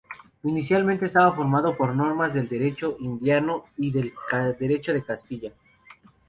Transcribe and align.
Inicialmente 0.41 1.05
estaba 1.05 1.31
formado 1.31 1.77
por 1.77 1.93
normas 1.95 2.33
del 2.33 2.49
Derecho 2.49 2.97
Indiano 3.01 3.65
y 3.77 3.91
del 3.91 4.11
Derecho 4.59 4.93
de 4.93 5.03
Castilla. 5.05 5.53